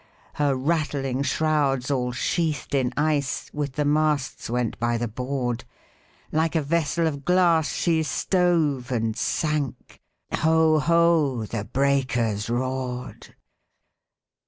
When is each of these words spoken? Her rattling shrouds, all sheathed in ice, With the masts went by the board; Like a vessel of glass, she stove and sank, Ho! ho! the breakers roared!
Her 0.33 0.55
rattling 0.55 1.21
shrouds, 1.21 1.91
all 1.91 2.11
sheathed 2.11 2.73
in 2.73 2.91
ice, 2.97 3.51
With 3.53 3.73
the 3.73 3.85
masts 3.85 4.49
went 4.49 4.79
by 4.79 4.97
the 4.97 5.07
board; 5.07 5.63
Like 6.31 6.55
a 6.55 6.63
vessel 6.63 7.05
of 7.05 7.23
glass, 7.23 7.71
she 7.71 8.01
stove 8.01 8.91
and 8.91 9.15
sank, 9.15 10.01
Ho! 10.33 10.79
ho! 10.79 11.45
the 11.45 11.65
breakers 11.65 12.49
roared! 12.49 13.35